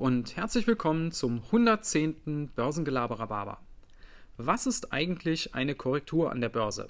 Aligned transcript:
und 0.00 0.34
herzlich 0.34 0.66
willkommen 0.66 1.12
zum 1.12 1.42
110. 1.52 2.52
Börsengelaber 2.56 3.58
Was 4.38 4.66
ist 4.66 4.94
eigentlich 4.94 5.54
eine 5.54 5.74
Korrektur 5.74 6.32
an 6.32 6.40
der 6.40 6.48
Börse? 6.48 6.88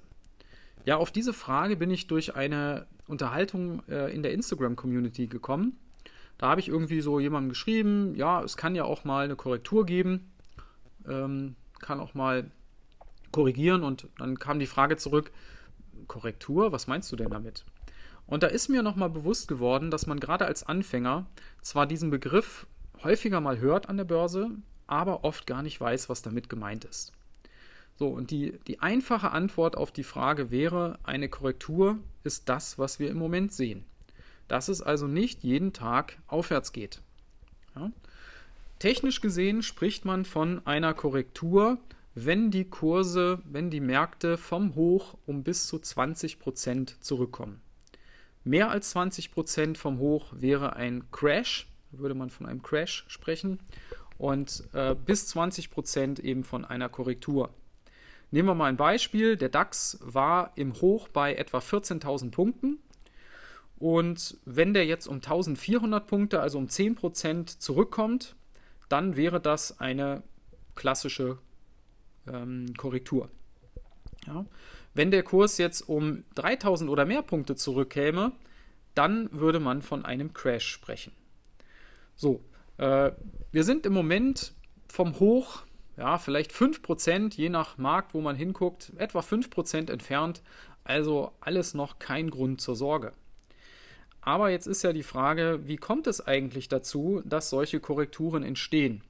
Ja, 0.85 0.97
auf 0.97 1.11
diese 1.11 1.33
Frage 1.33 1.75
bin 1.75 1.91
ich 1.91 2.07
durch 2.07 2.37
eine 2.37 2.87
Unterhaltung 3.09 3.83
äh, 3.89 4.15
in 4.15 4.23
der 4.23 4.33
Instagram-Community 4.33 5.27
gekommen. 5.27 5.77
Da 6.39 6.51
habe 6.51 6.61
ich 6.61 6.69
irgendwie 6.69 7.01
so 7.01 7.19
jemandem 7.19 7.49
geschrieben, 7.49 8.15
ja, 8.15 8.45
es 8.45 8.57
kann 8.57 8.77
ja 8.77 8.85
auch 8.85 9.03
mal 9.03 9.25
eine 9.25 9.35
Korrektur 9.35 9.85
geben, 9.87 10.31
ähm, 11.09 11.57
kann 11.81 11.99
auch 11.99 12.15
mal 12.15 12.49
korrigieren 13.33 13.83
und 13.83 14.07
dann 14.19 14.39
kam 14.39 14.61
die 14.61 14.67
Frage 14.67 14.97
zurück, 14.99 15.33
Korrektur, 16.07 16.71
was 16.71 16.87
meinst 16.87 17.11
du 17.11 17.17
denn 17.17 17.31
damit? 17.31 17.65
Und 18.29 18.45
da 18.45 18.47
ist 18.47 18.69
mir 18.69 18.85
nochmal 18.85 19.11
bewusst 19.11 19.49
geworden, 19.49 19.91
dass 19.91 20.07
man 20.07 20.21
gerade 20.21 20.47
als 20.47 20.63
Anfänger 20.63 21.27
zwar 21.61 21.89
diesen 21.89 22.11
Begriff 22.11 22.69
häufiger 23.03 23.41
mal 23.41 23.59
hört 23.59 23.89
an 23.89 23.97
der 23.97 24.05
Börse, 24.05 24.51
aber 24.87 25.25
oft 25.25 25.47
gar 25.47 25.63
nicht 25.63 25.81
weiß, 25.81 26.09
was 26.09 26.23
damit 26.23 26.49
gemeint 26.49 26.85
ist. 26.85 27.13
So, 27.97 28.09
und 28.09 28.31
die, 28.31 28.59
die 28.67 28.81
einfache 28.81 29.31
Antwort 29.31 29.77
auf 29.77 29.93
die 29.93 30.05
Frage 30.05 30.51
wäre, 30.51 30.99
eine 31.03 31.29
Korrektur 31.29 31.99
ist 32.25 32.49
das, 32.49 32.79
was 32.79 32.99
wir 32.99 33.11
im 33.11 33.19
Moment 33.19 33.53
sehen. 33.53 33.85
Dass 34.49 34.69
es 34.69 34.81
also 34.81 35.07
nicht 35.07 35.45
jeden 35.45 35.73
Tag 35.73 36.19
aufwärts 36.27 36.73
geht. 36.73 37.03
Ja? 37.77 37.93
Technisch 38.79 39.21
gesehen 39.21 39.63
spricht 39.63 40.07
man 40.07 40.25
von 40.25 40.67
einer 40.67 40.95
Korrektur, 40.95 41.79
wenn 42.15 42.51
die 42.51 42.65
Kurse, 42.65 43.43
wenn 43.45 43.71
die 43.71 43.81
Märkte 43.81 44.39
vom 44.39 44.75
Hoch 44.75 45.19
um 45.27 45.45
bis 45.45 45.67
zu 45.67 45.79
20 45.79 46.39
Prozent 46.39 46.97
zurückkommen. 47.05 47.61
Mehr 48.43 48.71
als 48.71 48.97
20% 48.97 49.77
vom 49.77 49.99
Hoch 49.99 50.33
wäre 50.33 50.75
ein 50.75 51.11
Crash, 51.13 51.70
würde 51.93 52.15
man 52.15 52.31
von 52.31 52.47
einem 52.47 52.63
Crash 52.63 53.05
sprechen, 53.09 53.59
und 54.21 54.65
äh, 54.75 54.95
bis 54.95 55.35
20% 55.35 56.21
eben 56.21 56.45
von 56.45 56.67
einer 56.67 56.91
Korrektur. 56.91 57.55
Nehmen 58.31 58.49
wir 58.49 58.55
mal 58.55 58.67
ein 58.67 58.77
Beispiel. 58.77 59.37
Der 59.37 59.49
DAX 59.49 59.99
war 60.03 60.53
im 60.57 60.75
Hoch 60.75 61.09
bei 61.09 61.35
etwa 61.35 61.59
14.000 61.59 62.31
Punkten. 62.31 62.79
Und 63.79 64.37
wenn 64.45 64.75
der 64.75 64.85
jetzt 64.85 65.07
um 65.07 65.17
1400 65.17 66.07
Punkte, 66.07 66.41
also 66.41 66.59
um 66.59 66.67
10% 66.67 67.59
zurückkommt, 67.59 68.37
dann 68.91 69.17
wäre 69.17 69.41
das 69.41 69.81
eine 69.81 70.23
klassische 70.75 71.39
ähm, 72.29 72.75
Korrektur. 72.77 73.31
Ja. 74.27 74.45
Wenn 74.93 75.11
der 75.11 75.23
Kurs 75.23 75.57
jetzt 75.57 75.89
um 75.89 76.25
3000 76.35 76.91
oder 76.91 77.07
mehr 77.07 77.23
Punkte 77.23 77.57
zurückkäme, 77.57 78.33
dann 78.95 79.33
würde 79.33 79.61
man 79.61 79.81
von 79.81 80.05
einem 80.05 80.35
Crash 80.35 80.69
sprechen. 80.69 81.13
So, 82.21 82.45
äh, 82.77 83.13
wir 83.51 83.65
sind 83.65 83.87
im 83.87 83.95
Moment 83.95 84.53
vom 84.89 85.19
Hoch, 85.21 85.63
ja, 85.97 86.19
vielleicht 86.19 86.53
5%, 86.53 87.35
je 87.35 87.49
nach 87.49 87.79
Markt, 87.79 88.13
wo 88.13 88.21
man 88.21 88.37
hinguckt, 88.37 88.93
etwa 88.99 89.21
5% 89.21 89.91
entfernt. 89.91 90.43
Also 90.85 91.33
alles 91.41 91.73
noch 91.73 91.99
kein 91.99 92.29
Grund 92.29 92.61
zur 92.61 92.77
Sorge. 92.77 93.13
Aber 94.21 94.51
jetzt 94.51 94.67
ist 94.67 94.83
ja 94.83 94.93
die 94.93 95.03
Frage, 95.03 95.61
wie 95.65 95.79
kommt 95.79 96.07
es 96.07 96.21
eigentlich 96.21 96.69
dazu, 96.69 97.23
dass 97.25 97.49
solche 97.49 97.81
Korrekturen 97.81 98.43
entstehen? 98.43 99.03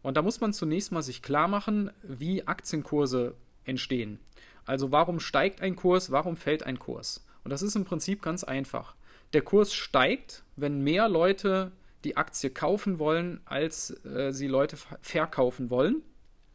Und 0.00 0.16
da 0.16 0.22
muss 0.22 0.40
man 0.40 0.54
zunächst 0.54 0.92
mal 0.92 1.02
sich 1.02 1.20
klar 1.20 1.48
machen, 1.48 1.90
wie 2.02 2.46
Aktienkurse 2.46 3.34
entstehen. 3.64 4.18
Also 4.64 4.92
warum 4.92 5.20
steigt 5.20 5.60
ein 5.60 5.76
Kurs, 5.76 6.10
warum 6.10 6.36
fällt 6.36 6.62
ein 6.62 6.78
Kurs? 6.78 7.22
Und 7.44 7.50
das 7.50 7.60
ist 7.60 7.76
im 7.76 7.84
Prinzip 7.84 8.22
ganz 8.22 8.44
einfach. 8.44 8.94
Der 9.34 9.42
Kurs 9.42 9.74
steigt, 9.74 10.42
wenn 10.56 10.80
mehr 10.80 11.10
Leute 11.10 11.72
die 12.04 12.16
Aktie 12.16 12.50
kaufen 12.50 12.98
wollen, 12.98 13.40
als 13.44 13.90
äh, 14.04 14.32
sie 14.32 14.46
Leute 14.46 14.76
verkaufen 15.00 15.70
wollen. 15.70 16.02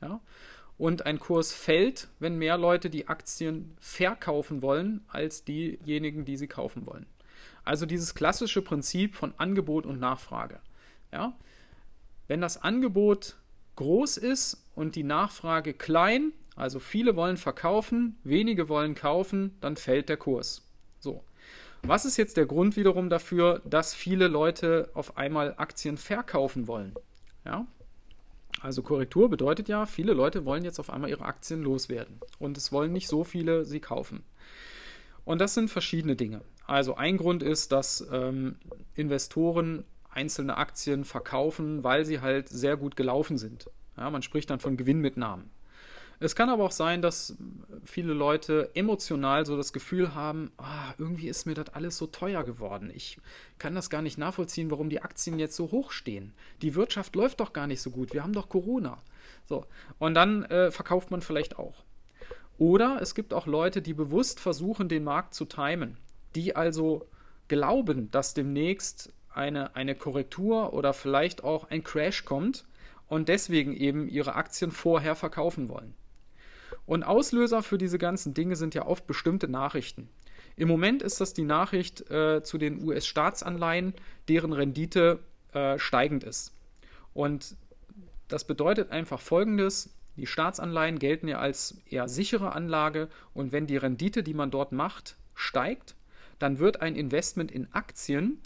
Ja? 0.02 0.22
Und 0.78 1.06
ein 1.06 1.19
Kurs 1.19 1.53
fällt, 1.53 2.07
wenn 2.19 2.38
mehr 2.38 2.57
Leute 2.57 2.90
die 2.90 3.07
Aktien 3.07 3.75
verkaufen 3.80 4.62
wollen, 4.62 5.01
als 5.07 5.44
diejenigen, 5.44 6.25
die 6.25 6.38
sie 6.38 6.47
kaufen 6.47 6.85
wollen. 6.85 7.06
Also 7.63 7.85
dieses 7.85 8.16
klassische 8.16 8.62
Prinzip 8.62 9.16
von 9.16 9.34
Angebot 9.38 9.85
und 9.85 10.00
Nachfrage. 10.00 10.59
Ja? 11.12 11.38
Wenn 12.28 12.41
das 12.41 12.62
Angebot 12.62 13.35
groß 13.75 14.18
ist 14.18 14.66
und 14.74 14.96
die 14.96 15.03
Nachfrage 15.03 15.74
klein, 15.74 16.34
also 16.56 16.80
viele 16.80 17.16
wollen 17.16 17.38
verkaufen, 17.38 18.18
wenige 18.24 18.69
wollen 18.69 18.96
kaufen, 18.96 19.57
dann 19.62 19.78
fällt 19.78 20.09
der 20.09 20.18
Kurs. 20.18 20.66
So. 21.00 21.24
Was 21.84 22.06
ist 22.06 22.18
jetzt 22.18 22.38
der 22.38 22.46
Grund 22.46 22.75
wiederum 22.75 23.09
dafür, 23.09 23.62
dass 23.66 23.94
viele 23.94 24.28
Leute 24.28 24.90
auf 24.94 25.18
einmal 25.18 25.56
Aktien 25.58 25.97
verkaufen 25.97 26.68
wollen? 26.68 26.94
Ja? 27.44 27.66
Also 28.62 28.84
Korrektur 28.84 29.30
bedeutet 29.30 29.68
ja, 29.68 29.86
viele 29.86 30.14
Leute 30.14 30.46
wollen 30.46 30.64
jetzt 30.64 30.80
auf 30.80 30.92
einmal 30.92 31.09
ihre 31.09 31.25
Aktien 31.25 31.64
loswerden 31.64 32.19
und 32.38 32.58
es 32.58 32.72
wollen 32.72 32.92
nicht 32.92 33.08
so 33.08 33.24
viele 33.24 33.66
sie 33.66 33.80
kaufen. 33.80 34.24
Und 35.25 35.40
das 35.40 35.53
sind 35.53 35.69
verschiedene 35.69 36.16
Dinge. 36.16 36.42
Also 36.68 36.96
ein 36.96 37.18
Grund 37.18 37.42
ist, 37.42 37.72
dass 37.72 38.06
ähm, 38.12 38.58
Investoren 38.96 39.84
einzelne 40.09 40.58
Aktien 40.58 41.06
verkaufen, 41.06 41.84
weil 41.84 42.06
sie 42.06 42.22
halt 42.22 42.50
sehr 42.50 42.78
gut 42.78 42.96
gelaufen 42.96 43.38
sind. 43.38 43.69
Ja, 43.98 44.09
man 44.09 44.22
spricht 44.22 44.50
dann 44.50 44.59
von 44.59 44.78
Gewinnmitnahmen. 44.78 45.50
Es 46.23 46.35
kann 46.35 46.49
aber 46.49 46.65
auch 46.65 46.71
sein, 46.71 47.01
dass 47.01 47.35
viele 47.83 48.13
Leute 48.13 48.69
emotional 48.75 49.43
so 49.43 49.57
das 49.57 49.73
Gefühl 49.73 50.13
haben, 50.13 50.51
ah, 50.57 50.93
irgendwie 50.99 51.27
ist 51.27 51.47
mir 51.47 51.55
das 51.55 51.69
alles 51.69 51.97
so 51.97 52.05
teuer 52.05 52.43
geworden. 52.43 52.91
Ich 52.93 53.17
kann 53.57 53.73
das 53.73 53.89
gar 53.89 54.03
nicht 54.03 54.19
nachvollziehen, 54.19 54.69
warum 54.69 54.91
die 54.91 55.01
Aktien 55.01 55.39
jetzt 55.39 55.55
so 55.55 55.71
hoch 55.71 55.91
stehen. 55.91 56.33
Die 56.61 56.75
Wirtschaft 56.75 57.15
läuft 57.15 57.39
doch 57.39 57.53
gar 57.53 57.65
nicht 57.65 57.81
so 57.81 57.89
gut. 57.89 58.13
Wir 58.13 58.21
haben 58.21 58.33
doch 58.33 58.49
Corona. 58.49 58.99
So. 59.49 59.65
Und 59.97 60.13
dann 60.13 60.43
äh, 60.43 60.69
verkauft 60.69 61.09
man 61.09 61.23
vielleicht 61.23 61.57
auch. 61.57 61.83
Oder 62.59 62.99
es 63.01 63.15
gibt 63.15 63.33
auch 63.33 63.47
Leute, 63.47 63.81
die 63.81 63.95
bewusst 63.95 64.39
versuchen, 64.39 64.89
den 64.89 65.03
Markt 65.03 65.33
zu 65.33 65.45
timen. 65.45 65.97
Die 66.35 66.55
also 66.55 67.07
glauben, 67.47 68.11
dass 68.11 68.35
demnächst 68.35 69.11
eine, 69.33 69.75
eine 69.75 69.95
Korrektur 69.95 70.73
oder 70.73 70.93
vielleicht 70.93 71.43
auch 71.43 71.71
ein 71.71 71.83
Crash 71.83 72.25
kommt 72.25 72.63
und 73.07 73.27
deswegen 73.27 73.75
eben 73.75 74.07
ihre 74.07 74.35
Aktien 74.35 74.69
vorher 74.69 75.15
verkaufen 75.15 75.67
wollen. 75.67 75.95
Und 76.86 77.03
Auslöser 77.03 77.64
für 77.64 77.78
diese 77.78 77.97
ganzen 77.97 78.34
Dinge 78.34 78.56
sind 78.56 78.75
ja 78.75 78.86
oft 78.86 79.08
bestimmte 79.08 79.47
Nachrichten. 79.47 80.09
Im 80.56 80.68
Moment 80.68 81.02
ist 81.02 81.22
das 81.22 81.34
die 81.34 81.44
Nachricht 81.44 82.09
äh, 82.12 82.44
zu 82.44 82.58
den 82.58 82.84
US-Staatsanleihen, 82.84 83.94
deren 84.28 84.53
Rendite 84.53 85.19
äh, 85.53 85.80
steigend 85.80 86.24
ist. 86.24 86.53
Und 87.14 87.56
das 88.28 88.46
bedeutet 88.46 88.92
einfach 88.92 89.19
Folgendes. 89.19 89.90
Die 90.18 90.28
Staatsanleihen 90.28 91.00
gelten 91.00 91.28
ja 91.28 91.40
als 91.40 91.78
eher 91.90 92.08
sichere 92.08 92.53
Anlage 92.53 93.09
und 93.34 93.52
wenn 93.52 93.68
die 93.68 93.78
Rendite, 93.78 94.24
die 94.24 94.34
man 94.34 94.52
dort 94.52 94.72
macht, 94.72 95.16
steigt, 95.36 95.96
dann 96.40 96.59
wird 96.59 96.81
ein 96.81 96.96
Investment 96.96 97.52
in 97.52 97.72
Aktien, 97.74 98.40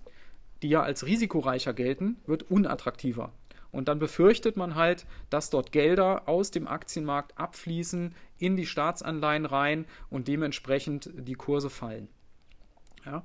die 0.62 0.70
ja 0.70 0.84
als 0.84 1.06
risikoreicher 1.06 1.74
gelten, 1.74 2.18
wird 2.26 2.44
unattraktiver. 2.50 3.32
Und 3.76 3.90
dann 3.90 4.00
befürchtet 4.00 4.56
man 4.56 4.76
halt, 4.76 5.06
dass 5.30 5.50
dort 5.50 5.72
Gelder 5.72 6.28
aus 6.28 6.50
dem 6.50 6.68
Aktienmarkt 6.68 7.38
abfließen 7.38 8.16
in 8.38 8.56
die 8.56 8.66
Staatsanleihen 8.66 9.46
rein 9.46 9.86
und 10.10 10.30
dementsprechend 10.30 11.10
die 11.14 11.36
Kurse 11.36 11.70
fallen. 11.70 12.08
Ja, 13.06 13.24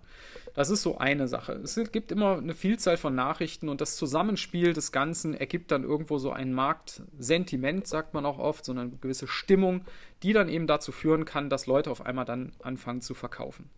das 0.54 0.68
ist 0.68 0.82
so 0.82 0.98
eine 0.98 1.26
Sache. 1.26 1.52
Es 1.52 1.80
gibt 1.90 2.12
immer 2.12 2.36
eine 2.36 2.54
Vielzahl 2.54 2.98
von 2.98 3.14
Nachrichten 3.14 3.68
und 3.68 3.80
das 3.80 3.96
Zusammenspiel 3.96 4.74
des 4.74 4.92
Ganzen 4.92 5.32
ergibt 5.32 5.70
dann 5.70 5.84
irgendwo 5.84 6.18
so 6.18 6.32
ein 6.32 6.52
Marktsentiment, 6.52 7.86
sagt 7.86 8.12
man 8.12 8.26
auch 8.26 8.38
oft, 8.38 8.64
so 8.64 8.72
eine 8.72 8.90
gewisse 8.90 9.26
Stimmung, 9.26 9.86
die 10.22 10.34
dann 10.34 10.50
eben 10.50 10.66
dazu 10.66 10.92
führen 10.92 11.24
kann, 11.24 11.48
dass 11.48 11.66
Leute 11.66 11.90
auf 11.90 12.04
einmal 12.04 12.26
dann 12.26 12.52
anfangen 12.62 13.00
zu 13.00 13.14
verkaufen. 13.14 13.70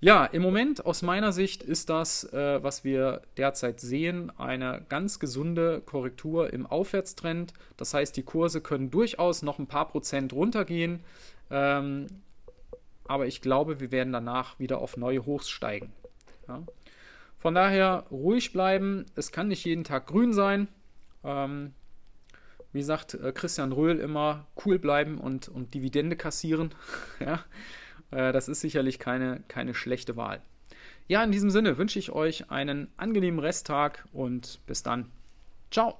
Ja, 0.00 0.26
im 0.26 0.42
Moment 0.42 0.84
aus 0.84 1.00
meiner 1.00 1.32
Sicht 1.32 1.62
ist 1.62 1.88
das, 1.88 2.24
äh, 2.32 2.62
was 2.62 2.84
wir 2.84 3.22
derzeit 3.38 3.80
sehen, 3.80 4.30
eine 4.38 4.84
ganz 4.90 5.18
gesunde 5.18 5.80
Korrektur 5.80 6.52
im 6.52 6.66
Aufwärtstrend. 6.66 7.54
Das 7.78 7.94
heißt, 7.94 8.14
die 8.16 8.22
Kurse 8.22 8.60
können 8.60 8.90
durchaus 8.90 9.40
noch 9.40 9.58
ein 9.58 9.66
paar 9.66 9.88
Prozent 9.88 10.34
runtergehen, 10.34 11.00
ähm, 11.50 12.08
aber 13.08 13.26
ich 13.26 13.40
glaube, 13.40 13.80
wir 13.80 13.90
werden 13.90 14.12
danach 14.12 14.58
wieder 14.58 14.78
auf 14.78 14.96
neue 14.96 15.24
Hochs 15.24 15.48
steigen. 15.48 15.92
Ja. 16.46 16.62
Von 17.38 17.54
daher 17.54 18.04
ruhig 18.10 18.52
bleiben. 18.52 19.06
Es 19.14 19.32
kann 19.32 19.48
nicht 19.48 19.64
jeden 19.64 19.84
Tag 19.84 20.08
grün 20.08 20.32
sein. 20.32 20.68
Ähm, 21.24 21.72
wie 22.72 22.82
sagt 22.82 23.14
äh, 23.14 23.32
Christian 23.32 23.72
Röhl 23.72 23.98
immer, 23.98 24.46
cool 24.64 24.78
bleiben 24.78 25.18
und, 25.18 25.48
und 25.48 25.72
Dividende 25.72 26.16
kassieren. 26.16 26.74
ja. 27.20 27.44
Äh, 28.10 28.32
das 28.32 28.48
ist 28.48 28.60
sicherlich 28.60 28.98
keine, 28.98 29.42
keine 29.48 29.74
schlechte 29.74 30.16
Wahl. 30.16 30.42
Ja, 31.08 31.22
in 31.22 31.32
diesem 31.32 31.50
Sinne 31.50 31.78
wünsche 31.78 31.98
ich 31.98 32.10
euch 32.10 32.50
einen 32.50 32.88
angenehmen 32.96 33.38
Resttag 33.38 34.04
und 34.12 34.60
bis 34.66 34.82
dann. 34.82 35.10
Ciao. 35.70 35.98